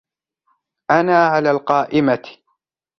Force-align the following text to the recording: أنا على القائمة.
أنا 0.91 1.25
على 1.27 1.51
القائمة. 1.51 2.21